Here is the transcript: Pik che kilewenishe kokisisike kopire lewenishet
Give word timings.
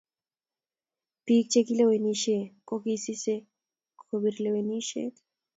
Pik 1.25 1.45
che 1.51 1.59
kilewenishe 1.67 2.37
kokisisike 2.67 3.35
kopire 4.07 4.39
lewenishet 4.43 5.15